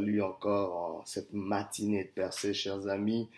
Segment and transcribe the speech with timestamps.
[0.00, 3.28] Salut encore en cette matinée de percée, chers amis,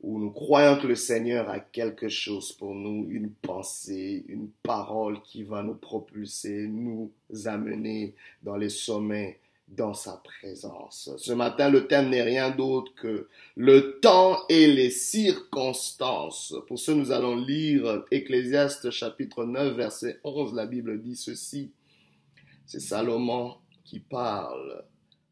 [0.00, 5.20] où nous croyons que le Seigneur a quelque chose pour nous, une pensée, une parole
[5.22, 7.10] qui va nous propulser, nous
[7.46, 8.14] amener
[8.44, 11.10] dans les sommets dans sa présence.
[11.16, 13.26] Ce matin, le thème n'est rien d'autre que
[13.56, 16.54] le temps et les circonstances.
[16.68, 20.54] Pour ce, nous allons lire Ecclésiaste chapitre 9, verset 11.
[20.54, 21.72] La Bible dit ceci.
[22.66, 24.84] C'est Salomon qui parle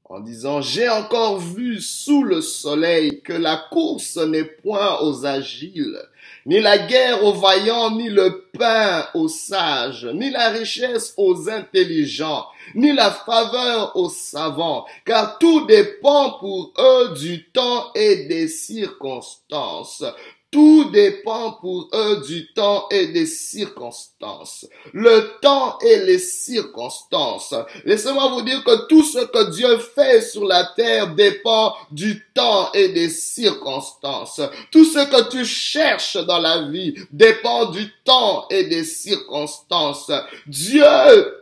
[0.04, 5.98] en disant, j'ai encore vu sous le soleil que la course n'est point aux agiles,
[6.44, 12.46] ni la guerre aux vaillants, ni le pain aux sages, ni la richesse aux intelligents,
[12.74, 20.04] ni la faveur aux savants, car tout dépend pour eux du temps et des circonstances.
[20.52, 24.66] Tout dépend pour eux du temps et des circonstances.
[24.92, 27.54] Le temps et les circonstances.
[27.86, 32.70] Laissez-moi vous dire que tout ce que Dieu fait sur la terre dépend du temps
[32.74, 34.42] et des circonstances.
[34.70, 40.12] Tout ce que tu cherches dans la vie dépend du temps et des circonstances.
[40.46, 40.84] Dieu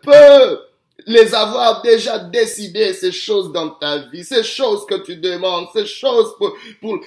[0.03, 0.61] peut
[1.07, 5.87] les avoir déjà décidé ces choses dans ta vie, ces choses que tu demandes, ces
[5.87, 6.99] choses pour, pour,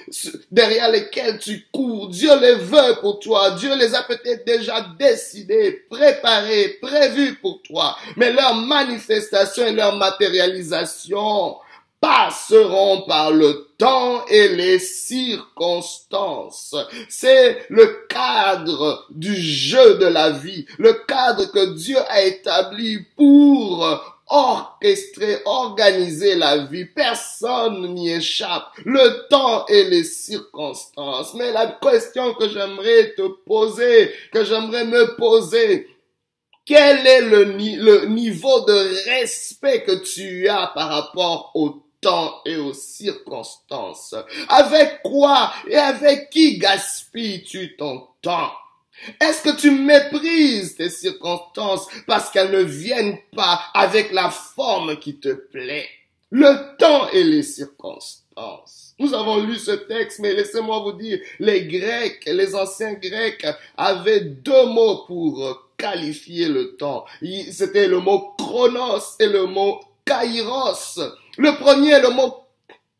[0.50, 2.08] derrière lesquelles tu cours.
[2.08, 3.52] Dieu les veut pour toi.
[3.52, 7.96] Dieu les a peut-être déjà décidées, préparées, prévues pour toi.
[8.16, 11.56] Mais leur manifestation et leur matérialisation
[12.04, 16.76] passeront par le temps et les circonstances.
[17.08, 23.86] C'est le cadre du jeu de la vie, le cadre que Dieu a établi pour
[24.26, 26.84] orchestrer, organiser la vie.
[26.84, 28.66] Personne n'y échappe.
[28.84, 31.32] Le temps et les circonstances.
[31.34, 35.88] Mais la question que j'aimerais te poser, que j'aimerais me poser,
[36.66, 41.83] quel est le, le, niveau de respect que tu as par rapport au
[42.44, 44.14] et aux circonstances.
[44.48, 48.52] Avec quoi et avec qui gaspilles-tu ton temps?
[49.20, 55.18] Est-ce que tu méprises tes circonstances parce qu'elles ne viennent pas avec la forme qui
[55.18, 55.88] te plaît?
[56.30, 58.94] Le temps et les circonstances.
[58.98, 63.46] Nous avons lu ce texte, mais laissez-moi vous dire, les Grecs, les anciens Grecs
[63.76, 67.04] avaient deux mots pour qualifier le temps.
[67.50, 71.00] C'était le mot chronos et le mot kairos.
[71.36, 72.44] Le premier, le mot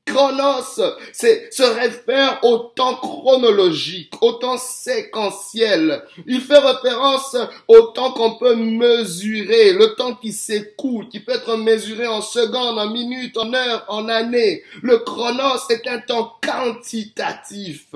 [0.06, 0.80] chronos,
[1.12, 6.04] c'est, se réfère au temps chronologique, au temps séquentiel.
[6.26, 7.36] Il fait référence
[7.68, 12.78] au temps qu'on peut mesurer, le temps qui s'écoule, qui peut être mesuré en secondes,
[12.78, 14.62] en minutes, en heures, en années.
[14.82, 17.94] Le chronos est un temps quantitatif.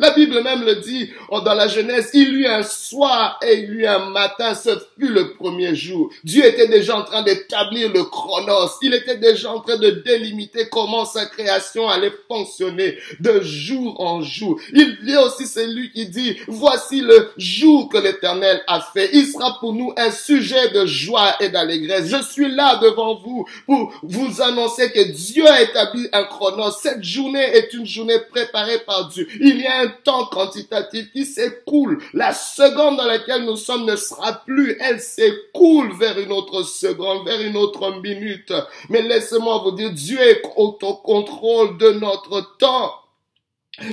[0.00, 3.70] La Bible même le dit dans la Genèse, il y eut un soir et il
[3.70, 6.08] eut un matin, ce fut le premier jour.
[6.24, 10.70] Dieu était déjà en train d'établir le chronos, il était déjà en train de délimiter
[10.70, 14.58] comment sa création allait fonctionner de jour en jour.
[14.72, 19.10] Il y a aussi celui qui dit, voici le jour que l'Éternel a fait.
[19.12, 22.08] Il sera pour nous un sujet de joie et d'allégresse.
[22.08, 26.72] Je suis là devant vous pour vous annoncer que Dieu a établi un chronos.
[26.82, 29.28] Cette journée est une journée préparée par Dieu.
[29.38, 32.02] Il y a temps quantitatif qui s'écoule.
[32.12, 34.76] La seconde dans laquelle nous sommes ne sera plus.
[34.80, 38.52] Elle s'écoule vers une autre seconde, vers une autre minute.
[38.88, 42.94] Mais laissez-moi vous dire, Dieu est au contrôle de notre temps.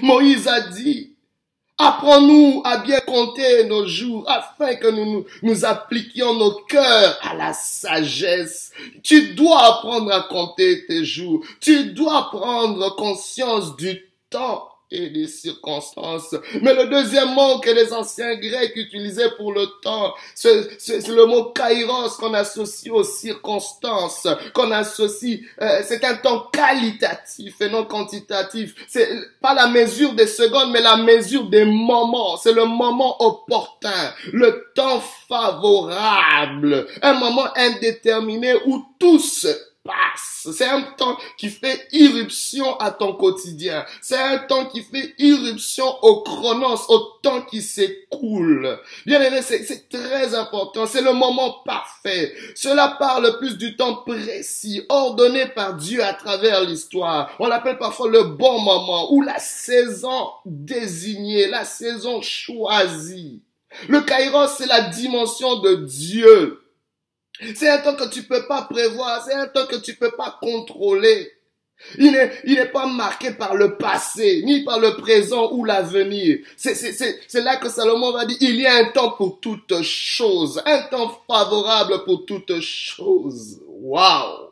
[0.01, 1.17] Moïse a dit,
[1.79, 7.35] Apprends-nous à bien compter nos jours afin que nous, nous, nous appliquions nos cœurs à
[7.35, 8.71] la sagesse.
[9.03, 11.45] Tu dois apprendre à compter tes jours.
[11.61, 16.35] Tu dois prendre conscience du temps et des circonstances.
[16.61, 21.51] Mais le deuxième mot que les anciens Grecs utilisaient pour le temps, c'est le mot
[21.51, 28.75] kairos qu'on associe aux circonstances, qu'on associe, euh, c'est un temps qualitatif et non quantitatif.
[28.87, 29.09] C'est
[29.41, 32.37] pas la mesure des secondes, mais la mesure des moments.
[32.37, 39.47] C'est le moment opportun, le temps favorable, un moment indéterminé où tous
[40.51, 43.85] c'est un temps qui fait irruption à ton quotidien.
[44.01, 48.79] C'est un temps qui fait irruption au chronos, au temps qui s'écoule.
[49.05, 50.85] Bien aimé, c'est très important.
[50.85, 52.33] C'est le moment parfait.
[52.55, 57.31] Cela parle plus du temps précis, ordonné par Dieu à travers l'histoire.
[57.39, 63.41] On l'appelle parfois le bon moment ou la saison désignée, la saison choisie.
[63.89, 66.61] Le kairos, c'est la dimension de Dieu
[67.55, 70.37] c'est un temps que tu peux pas prévoir, c'est un temps que tu peux pas
[70.41, 71.31] contrôler.
[71.99, 76.39] Il n'est, il n'est pas marqué par le passé, ni par le présent ou l'avenir.
[76.57, 80.81] C'est là que Salomon va dire, il y a un temps pour toutes choses, un
[80.83, 83.61] temps favorable pour toutes choses.
[83.67, 84.46] Waouh!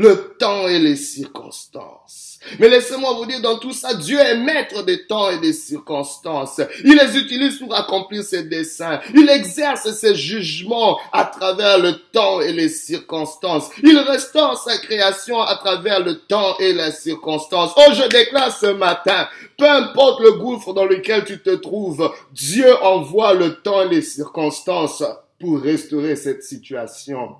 [0.00, 2.38] Le temps et les circonstances.
[2.58, 6.58] Mais laissez-moi vous dire, dans tout ça, Dieu est maître des temps et des circonstances.
[6.86, 9.00] Il les utilise pour accomplir ses desseins.
[9.14, 13.68] Il exerce ses jugements à travers le temps et les circonstances.
[13.82, 17.72] Il restaure sa création à travers le temps et les circonstances.
[17.76, 22.74] Oh, je déclare ce matin, peu importe le gouffre dans lequel tu te trouves, Dieu
[22.82, 25.04] envoie le temps et les circonstances
[25.38, 27.36] pour restaurer cette situation.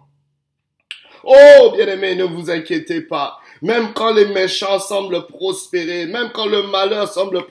[1.25, 3.41] Oh, bien-aimés, ne vous inquiétez pas.
[3.63, 7.45] Même quand les méchants semblent prospérer, même quand le malheur semble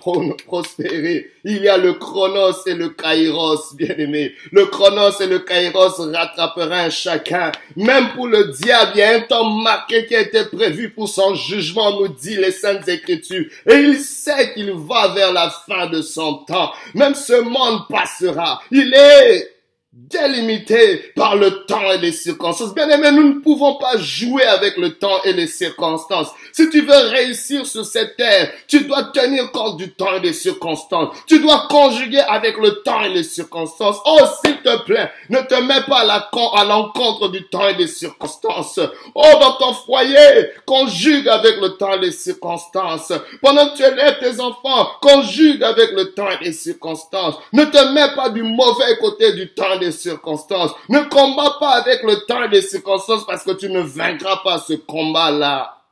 [0.48, 4.34] prospérer, il y a le chronos et le kairos, bien-aimés.
[4.52, 7.52] Le chronos et le kairos rattraperont un chacun.
[7.76, 11.08] Même pour le diable, il y a un temps marqué qui a été prévu pour
[11.08, 13.46] son jugement, nous dit les Saintes Écritures.
[13.68, 16.72] Et il sait qu'il va vers la fin de son temps.
[16.96, 18.62] Même ce monde passera.
[18.72, 19.59] Il est
[19.92, 22.76] délimité par le temps et les circonstances.
[22.76, 26.30] Bien aimé, nous ne pouvons pas jouer avec le temps et les circonstances.
[26.54, 30.34] Si tu veux réussir sur cette terre, tu dois tenir compte du temps et des
[30.34, 31.18] circonstances.
[31.26, 33.98] Tu dois conjuguer avec le temps et les circonstances.
[34.06, 38.80] Oh, s'il te plaît, ne te mets pas à l'encontre du temps et des circonstances.
[39.16, 43.12] Oh, dans ton foyer, conjugue avec le temps et les circonstances.
[43.42, 47.36] Pendant que tu élèves tes enfants, conjugue avec le temps et les circonstances.
[47.54, 50.72] Ne te mets pas du mauvais côté du temps des circonstances.
[50.90, 54.60] Ne combats pas avec le temps et les circonstances parce que tu ne vaincras pas
[54.60, 55.84] ce combat-là.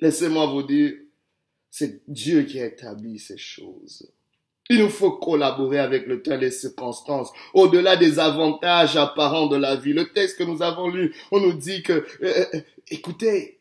[0.00, 0.92] Laissez-moi vous dire,
[1.70, 4.10] c'est Dieu qui a établi ces choses.
[4.70, 9.56] Il nous faut collaborer avec le temps et les circonstances, au-delà des avantages apparents de
[9.56, 9.94] la vie.
[9.94, 12.04] Le texte que nous avons lu, on nous dit que, euh,
[12.54, 12.60] euh,
[12.90, 13.57] écoutez,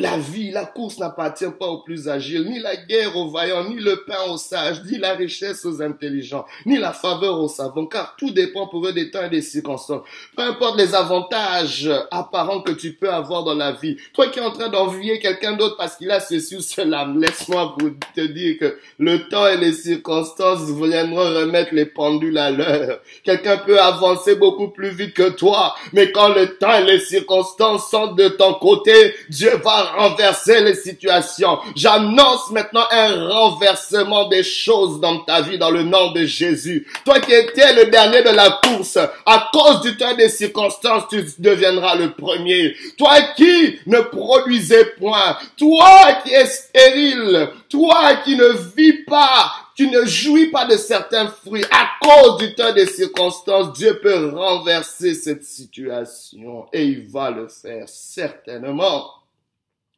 [0.00, 3.76] la vie, la course n'appartient pas aux plus agiles, ni la guerre aux vaillants, ni
[3.76, 8.16] le pain aux sages, ni la richesse aux intelligents, ni la faveur aux savants, car
[8.16, 10.00] tout dépend pour eux des temps et des circonstances.
[10.34, 13.98] Peu importe les avantages apparents que tu peux avoir dans la vie.
[14.14, 17.76] Toi qui es en train d'envier quelqu'un d'autre parce qu'il a ceci ou cela, laisse-moi
[17.78, 23.00] vous te dire que le temps et les circonstances viendront remettre les pendules à l'heure.
[23.22, 27.90] Quelqu'un peut avancer beaucoup plus vite que toi, mais quand le temps et les circonstances
[27.90, 31.58] sont de ton côté, Dieu va renverser les situations.
[31.74, 36.86] J'annonce maintenant un renversement des choses dans ta vie dans le nom de Jésus.
[37.04, 41.24] Toi qui étais le dernier de la course, à cause du temps des circonstances, tu
[41.38, 42.74] deviendras le premier.
[42.96, 49.88] Toi qui ne produisais point, toi qui es stérile, toi qui ne vis pas, tu
[49.88, 55.14] ne jouis pas de certains fruits à cause du temps des circonstances, Dieu peut renverser
[55.14, 59.19] cette situation et il va le faire certainement.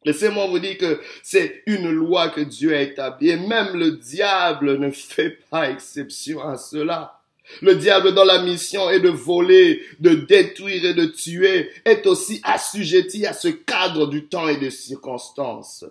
[0.04, 4.78] Laissez-moi vous dire que c'est une loi que Dieu a établie et même le diable
[4.78, 7.20] ne fait pas exception à cela.
[7.60, 12.40] Le diable dans la mission est de voler, de détruire et de tuer est aussi
[12.44, 15.84] assujetti à ce cadre du temps et des circonstances.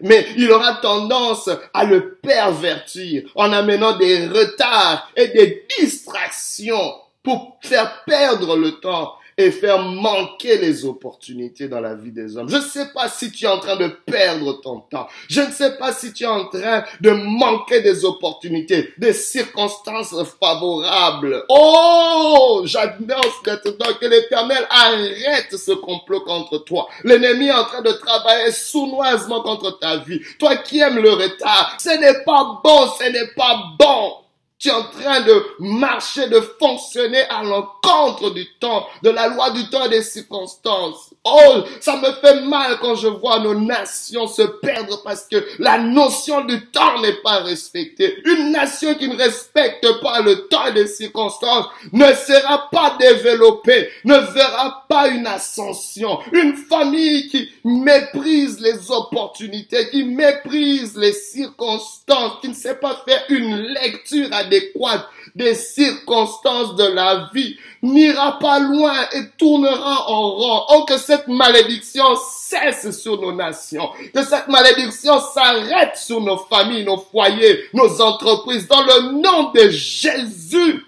[0.00, 7.58] Mais il aura tendance à le pervertir en amenant des retards et des distractions pour
[7.62, 12.48] faire perdre le temps et faire manquer les opportunités dans la vie des hommes.
[12.48, 15.06] Je ne sais pas si tu es en train de perdre ton temps.
[15.28, 20.14] Je ne sais pas si tu es en train de manquer des opportunités, des circonstances
[20.40, 21.44] favorables.
[21.50, 26.88] Oh, j'annonce maintenant que l'éternel arrête ce complot contre toi.
[27.04, 30.20] L'ennemi est en train de travailler sournoisement contre ta vie.
[30.38, 34.25] Toi qui aimes le retard, ce n'est pas bon, ce n'est pas bon.
[34.58, 39.50] Tu es en train de marcher, de fonctionner à l'encontre du temps, de la loi
[39.50, 41.10] du temps et des circonstances.
[41.24, 45.76] Oh, ça me fait mal quand je vois nos nations se perdre parce que la
[45.78, 48.16] notion du temps n'est pas respectée.
[48.24, 53.90] Une nation qui ne respecte pas le temps et les circonstances ne sera pas développée,
[54.04, 56.18] ne verra pas une ascension.
[56.32, 63.22] Une famille qui méprise les opportunités, qui méprise les circonstances, qui ne sait pas faire
[63.28, 70.62] une lecture des circonstances de la vie, n'ira pas loin et tournera en rond.
[70.70, 76.84] Oh, que cette malédiction cesse sur nos nations, que cette malédiction s'arrête sur nos familles,
[76.84, 80.82] nos foyers, nos entreprises, dans le nom de Jésus.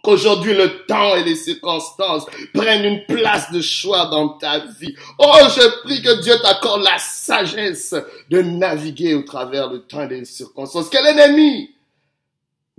[0.00, 4.94] Qu'aujourd'hui le temps et les circonstances prennent une place de choix dans ta vie.
[5.18, 7.96] Oh, je prie que Dieu t'accorde la sagesse
[8.30, 10.88] de naviguer au travers le temps et les circonstances.
[10.88, 11.74] Quel ennemi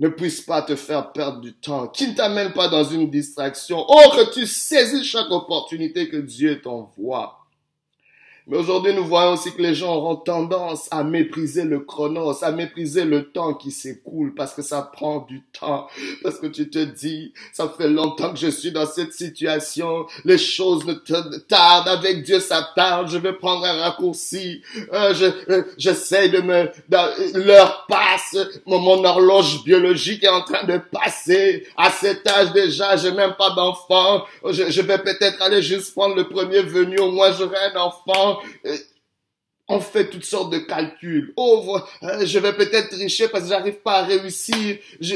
[0.00, 3.84] ne puisse pas te faire perdre du temps, qui ne t'amène pas dans une distraction.
[3.86, 7.39] Oh, que tu saisis chaque opportunité que Dieu t'envoie.
[8.46, 12.50] Mais aujourd'hui, nous voyons aussi que les gens auront tendance à mépriser le chronos, à
[12.50, 15.86] mépriser le temps qui s'écoule parce que ça prend du temps.
[16.22, 20.06] Parce que tu te dis, ça fait longtemps que je suis dans cette situation.
[20.24, 21.88] Les choses ne tardent.
[21.88, 23.08] Avec Dieu, ça tarde.
[23.08, 24.62] Je vais prendre un raccourci.
[24.92, 26.70] Euh, je, euh, j'essaie de me,
[27.34, 28.36] l'heure passe.
[28.66, 31.66] Mon, mon horloge biologique est en train de passer.
[31.76, 34.24] À cet âge déjà, j'ai même pas d'enfant.
[34.44, 36.98] Je, je vais peut-être aller juste prendre le premier venu.
[36.98, 38.39] Au moins, j'aurai un enfant.
[39.68, 41.32] On fait toutes sortes de calculs.
[41.36, 44.78] Oh, euh, je vais peut-être tricher parce que j'arrive pas à réussir.
[45.00, 45.14] Je,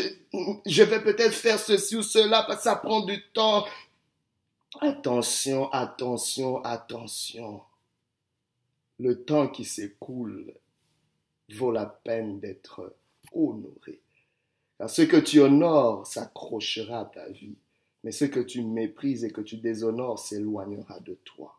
[0.65, 3.67] je vais peut-être faire ceci ou cela parce que ça prend du temps.
[4.81, 7.63] Attention, attention, attention.
[9.01, 10.55] Le temps qui s'écoule
[11.53, 12.95] vaut la peine d'être
[13.33, 14.01] honoré.
[14.79, 17.57] Car ce que tu honores s'accrochera à ta vie,
[18.05, 21.59] mais ce que tu méprises et que tu déshonores s'éloignera de toi.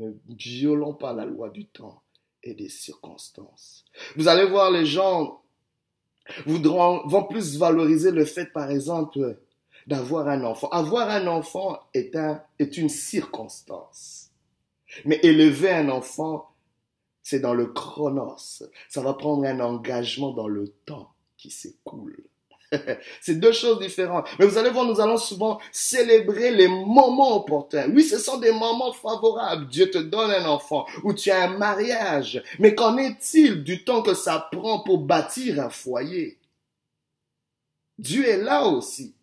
[0.00, 2.02] Ne violons pas la loi du temps
[2.42, 3.84] et des circonstances.
[4.16, 5.42] Vous allez voir, les gens
[6.46, 9.38] voudront, vont plus valoriser le fait, par exemple,
[9.86, 10.68] d'avoir un enfant.
[10.70, 14.30] Avoir un enfant est, un, est une circonstance.
[15.04, 16.54] Mais élever un enfant,
[17.22, 18.62] c'est dans le chronos.
[18.88, 22.24] Ça va prendre un engagement dans le temps qui s'écoule.
[23.20, 24.26] C'est deux choses différentes.
[24.38, 27.90] Mais vous allez voir, nous allons souvent célébrer les moments opportuns.
[27.92, 29.68] Oui, ce sont des moments favorables.
[29.68, 32.42] Dieu te donne un enfant ou tu as un mariage.
[32.58, 36.38] Mais qu'en est-il du temps que ça prend pour bâtir un foyer?
[37.98, 39.14] Dieu est là aussi.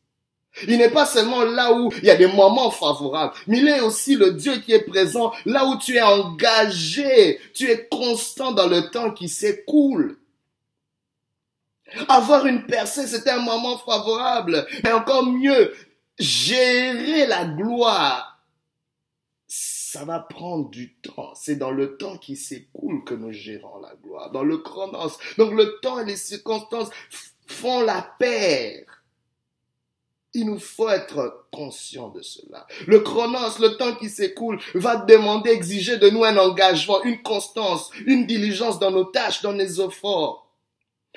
[0.68, 3.82] Il n'est pas seulement là où il y a des moments favorables, mais il est
[3.82, 8.68] aussi le Dieu qui est présent là où tu es engagé, tu es constant dans
[8.68, 10.18] le temps qui s'écoule.
[12.08, 14.65] Avoir une percée, c'est un moment favorable.
[14.84, 15.74] Mais encore mieux,
[16.20, 18.38] gérer la gloire,
[19.48, 21.34] ça va prendre du temps.
[21.34, 25.17] C'est dans le temps qui s'écoule que nous gérons la gloire, dans le chronos.
[25.38, 26.89] Donc le temps et les circonstances
[27.48, 29.03] font la paire.
[30.34, 32.67] Il nous faut être conscient de cela.
[32.86, 37.89] Le chronos, le temps qui s'écoule, va demander, exiger de nous un engagement, une constance,
[38.06, 40.47] une diligence dans nos tâches, dans nos efforts.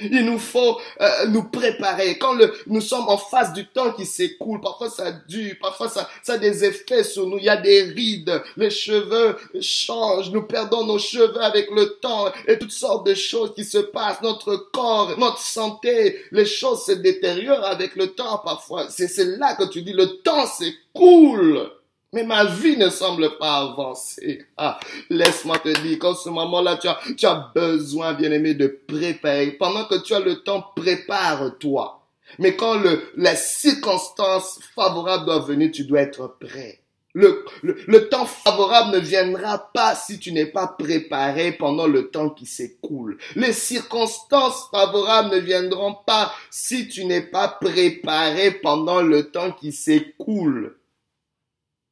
[0.03, 2.19] Il nous faut euh, nous préparer.
[2.19, 6.09] Quand le, nous sommes en face du temps qui s'écoule, parfois ça dure, parfois ça,
[6.23, 7.39] ça a des effets sur nous.
[7.39, 12.27] Il y a des rides, les cheveux changent, nous perdons nos cheveux avec le temps
[12.47, 14.23] et toutes sortes de choses qui se passent.
[14.23, 18.87] Notre corps, notre santé, les choses se détériorent avec le temps parfois.
[18.89, 21.71] C'est là que tu dis le temps s'écoule.
[22.13, 24.45] Mais ma vie ne semble pas avancer.
[24.57, 29.53] Ah, laisse-moi te dire qu'en ce moment-là, tu as, tu as besoin, bien-aimé, de préparer.
[29.53, 32.03] Pendant que tu as le temps, prépare-toi.
[32.41, 36.81] Mais quand le, la circonstance favorable doit venir, tu dois être prêt.
[37.13, 42.09] Le, le, le, temps favorable ne viendra pas si tu n'es pas préparé pendant le
[42.09, 43.19] temps qui s'écoule.
[43.37, 49.73] Les circonstances favorables ne viendront pas si tu n'es pas préparé pendant le temps qui
[49.73, 50.77] s'écoule.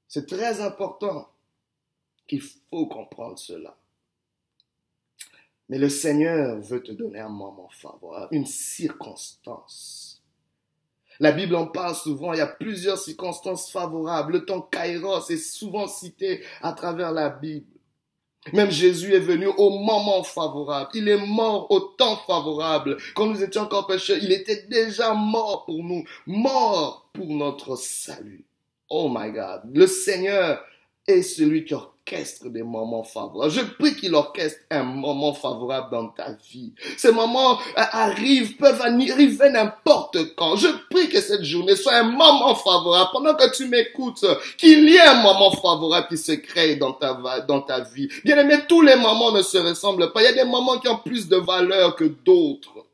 [0.08, 1.28] C'est très important
[2.26, 3.76] qu'il faut comprendre cela.
[5.68, 10.22] Mais le Seigneur veut te donner un moment favorable, une circonstance.
[11.20, 14.32] La Bible en parle souvent, il y a plusieurs circonstances favorables.
[14.34, 17.66] Le temps kairos est souvent cité à travers la Bible.
[18.52, 20.90] Même Jésus est venu au moment favorable.
[20.94, 22.96] Il est mort au temps favorable.
[23.14, 28.48] Quand nous étions encore pécheurs, il était déjà mort pour nous, mort pour notre salut.
[28.90, 29.62] Oh my God.
[29.75, 30.64] Le Seigneur
[31.07, 33.52] est celui qui orchestre des moments favorables.
[33.52, 36.73] Je prie qu'il orchestre un moment favorable dans ta vie.
[36.97, 40.57] Ces moments euh, arrivent, peuvent arriver n'importe quand.
[40.57, 43.11] Je prie que cette journée soit un moment favorable.
[43.12, 44.25] Pendant que tu m'écoutes,
[44.57, 47.14] qu'il y ait un moment favorable qui se crée dans ta,
[47.47, 48.09] dans ta vie.
[48.25, 50.23] Bien aimé, tous les moments ne se ressemblent pas.
[50.23, 52.87] Il y a des moments qui ont plus de valeur que d'autres.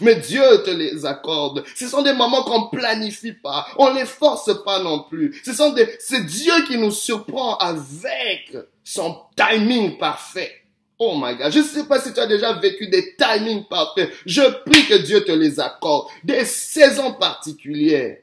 [0.00, 1.64] Mais Dieu te les accorde.
[1.74, 3.66] Ce sont des moments qu'on planifie pas.
[3.78, 5.40] On les force pas non plus.
[5.44, 10.52] Ce sont des, c'est Dieu qui nous surprend avec son timing parfait.
[10.98, 11.52] Oh my God.
[11.52, 14.10] Je sais pas si tu as déjà vécu des timings parfaits.
[14.24, 16.08] Je prie que Dieu te les accorde.
[16.24, 18.18] Des saisons particulières.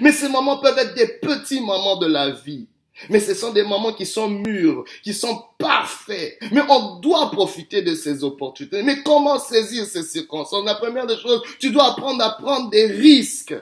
[0.00, 2.68] Mais ces moments peuvent être des petits moments de la vie.
[3.08, 6.38] Mais ce sont des moments qui sont mûrs, qui sont parfaits.
[6.52, 8.82] Mais on doit profiter de ces opportunités.
[8.82, 10.64] Mais comment saisir ces circonstances?
[10.64, 13.54] La première des choses, tu dois apprendre à prendre des risques.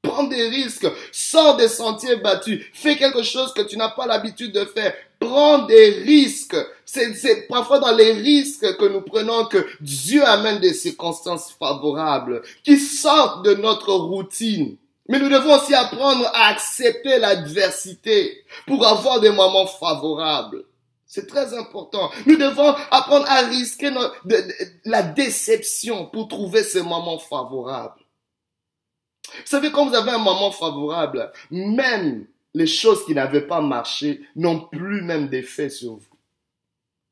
[0.00, 0.86] Prends des risques.
[1.12, 2.64] Sors des sentiers battus.
[2.72, 4.94] Fais quelque chose que tu n'as pas l'habitude de faire.
[5.18, 6.56] Prends des risques.
[6.84, 12.78] C'est parfois dans les risques que nous prenons que Dieu amène des circonstances favorables qui
[12.78, 14.76] sortent de notre routine.
[15.08, 20.64] Mais nous devons aussi apprendre à accepter l'adversité pour avoir des moments favorables.
[21.06, 22.10] C'est très important.
[22.24, 23.90] Nous devons apprendre à risquer
[24.84, 28.00] la déception pour trouver ces moments favorables.
[29.34, 34.22] Vous savez, quand vous avez un moment favorable, même les choses qui n'avaient pas marché
[34.36, 36.00] n'ont plus même d'effet sur vous.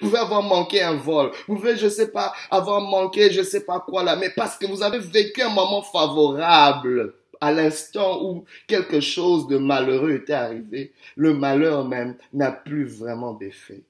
[0.00, 1.30] Vous pouvez avoir manqué un vol.
[1.47, 4.66] Vous pouvez, je sais pas, avoir manqué, je sais pas quoi là, mais parce que
[4.66, 10.92] vous avez vécu un moment favorable à l'instant où quelque chose de malheureux était arrivé,
[11.16, 13.82] le malheur même n'a plus vraiment d'effet.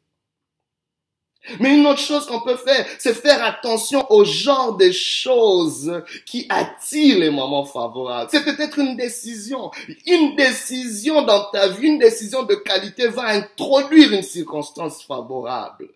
[1.58, 6.46] Mais une autre chose qu'on peut faire, c'est faire attention au genre de choses qui
[6.50, 8.28] attirent les moments favorables.
[8.30, 9.70] C'est peut-être une décision.
[10.06, 15.88] Une décision dans ta vie, une décision de qualité va introduire une circonstance favorable.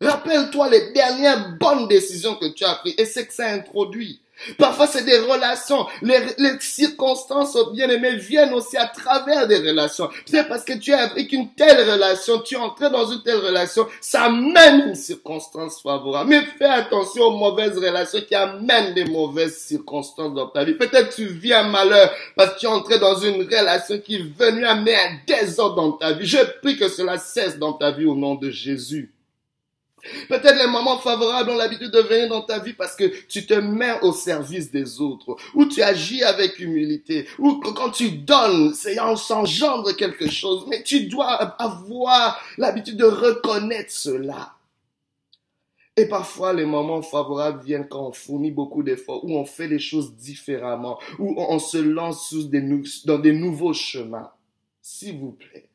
[0.00, 4.20] Rappelle-toi les dernières bonnes décisions que tu as prises et c'est que ça introduit.
[4.58, 5.86] Parfois, c'est des relations.
[6.02, 6.20] Les,
[6.60, 10.08] circonstances, bien aimés, viennent aussi à travers des relations.
[10.24, 13.86] C'est parce que tu as appris qu'une telle relation, tu es dans une telle relation,
[14.00, 16.30] ça amène une circonstance favorable.
[16.30, 20.74] Mais fais attention aux mauvaises relations qui amènent des mauvaises circonstances dans ta vie.
[20.74, 24.64] Peut-être tu vis un malheur parce que tu es dans une relation qui est venue
[24.64, 26.26] amener un désordre dans ta vie.
[26.26, 29.12] Je prie que cela cesse dans ta vie au nom de Jésus.
[30.28, 33.54] Peut-être les moments favorables ont l'habitude de venir dans ta vie parce que tu te
[33.54, 38.98] mets au service des autres, ou tu agis avec humilité, ou quand tu donnes, c'est
[38.98, 44.54] en s'engendre quelque chose, mais tu dois avoir l'habitude de reconnaître cela.
[45.96, 49.78] Et parfois, les moments favorables viennent quand on fournit beaucoup d'efforts, où on fait les
[49.78, 52.34] choses différemment, où on se lance
[53.04, 54.30] dans des nouveaux chemins.
[54.80, 55.68] S'il vous plaît,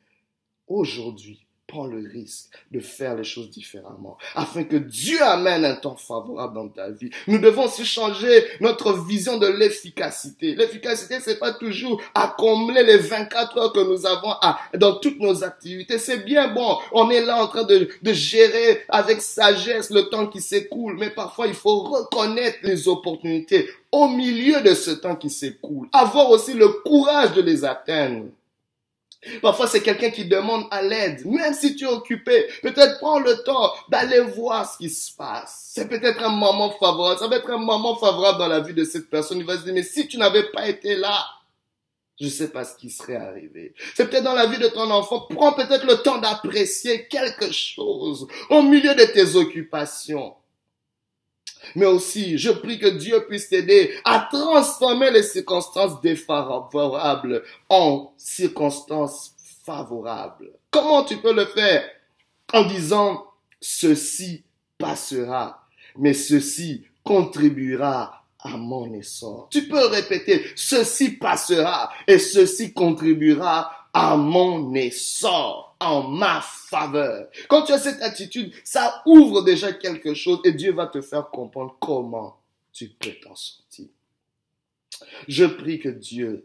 [0.66, 5.96] aujourd'hui, prends le risque de faire les choses différemment, afin que Dieu amène un temps
[5.96, 7.10] favorable dans ta vie.
[7.26, 10.54] Nous devons aussi changer notre vision de l'efficacité.
[10.54, 15.42] L'efficacité, c'est pas toujours à les 24 heures que nous avons à, dans toutes nos
[15.42, 15.98] activités.
[15.98, 16.78] C'est bien bon.
[16.92, 21.46] On est là en train de gérer avec sagesse le temps qui s'écoule, mais parfois
[21.46, 25.88] il faut reconnaître les opportunités au milieu de ce temps qui s'écoule.
[25.92, 28.26] Avoir aussi le courage de les atteindre.
[29.42, 31.24] Parfois, c'est quelqu'un qui demande à l'aide.
[31.26, 35.70] Même si tu es occupé, peut-être prends le temps d'aller voir ce qui se passe.
[35.74, 37.18] C'est peut-être un moment favorable.
[37.18, 39.38] Ça va être un moment favorable dans la vie de cette personne.
[39.38, 41.24] Il va se dire, mais si tu n'avais pas été là,
[42.20, 43.74] je sais pas ce qui serait arrivé.
[43.94, 45.26] C'est peut-être dans la vie de ton enfant.
[45.28, 50.34] Prends peut-être le temps d'apprécier quelque chose au milieu de tes occupations.
[51.74, 59.34] Mais aussi, je prie que Dieu puisse t'aider à transformer les circonstances défavorables en circonstances
[59.64, 60.52] favorables.
[60.70, 61.84] Comment tu peux le faire?
[62.52, 63.26] En disant,
[63.60, 64.44] ceci
[64.78, 65.66] passera,
[65.96, 69.48] mais ceci contribuera à mon essor.
[69.50, 77.28] Tu peux répéter, ceci passera et ceci contribuera à mon essor en ma faveur.
[77.48, 81.30] Quand tu as cette attitude, ça ouvre déjà quelque chose et Dieu va te faire
[81.30, 82.38] comprendre comment
[82.74, 83.86] tu peux t'en sortir.
[85.28, 86.44] Je prie que Dieu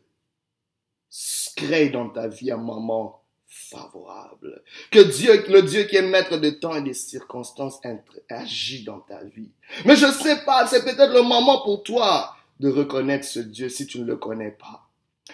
[1.58, 4.64] crée dans ta vie un moment favorable.
[4.90, 7.82] Que Dieu, le Dieu qui est maître de temps et des circonstances,
[8.30, 9.52] agit dans ta vie.
[9.86, 13.88] Mais je sais pas, c'est peut-être le moment pour toi de reconnaître ce Dieu si
[13.88, 14.88] tu ne le connais pas.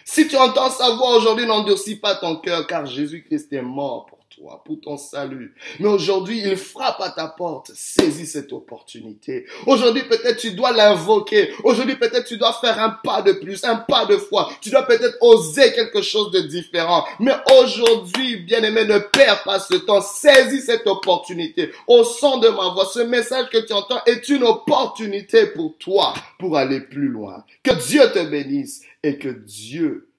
[0.09, 4.16] Si tu entends sa voix aujourd'hui, n'endurcis pas ton cœur, car Jésus-Christ est mort
[4.65, 5.54] pour ton salut.
[5.80, 7.71] Mais aujourd'hui, il frappe à ta porte.
[7.73, 9.45] Saisis cette opportunité.
[9.65, 11.52] Aujourd'hui, peut-être tu dois l'invoquer.
[11.63, 14.50] Aujourd'hui, peut-être tu dois faire un pas de plus, un pas de foi.
[14.62, 17.06] Tu dois peut-être oser quelque chose de différent.
[17.19, 20.02] Mais aujourd'hui, bien-aimé, ne perds pas ce temps.
[20.02, 21.71] Saisis cette opportunité.
[21.88, 26.13] Au son de ma voix, ce message que tu entends est une opportunité pour toi
[26.39, 27.43] pour aller plus loin.
[27.63, 30.10] Que Dieu te bénisse et que Dieu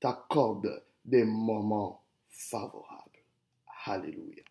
[0.00, 2.87] t'accorde des moments favorables.
[3.88, 4.47] Hallelujah